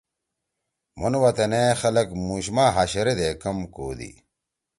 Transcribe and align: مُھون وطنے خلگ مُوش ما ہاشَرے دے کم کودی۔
مُھون 0.97 1.13
وطنے 1.23 1.63
خلگ 1.79 2.09
مُوش 2.25 2.45
ما 2.55 2.65
ہاشَرے 2.75 3.13
دے 3.19 3.29
کم 3.41 3.57
کودی۔ 3.75 4.11